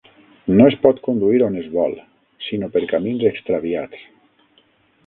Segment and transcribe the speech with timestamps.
[0.59, 1.95] No es pot conduir on es vol,
[2.47, 4.07] sinó per camins extraviats.